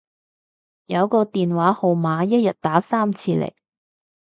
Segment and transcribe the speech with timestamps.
[0.87, 3.53] 有個電話號碼一日打三次嚟